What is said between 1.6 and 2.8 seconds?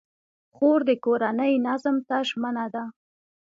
نظم ته ژمنه